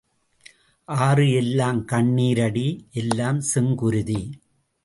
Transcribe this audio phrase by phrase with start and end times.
[0.87, 2.67] ஆறு எல்லாம் கண்ணீர் அடி
[2.93, 4.21] எல்லாம் செங்குருதி.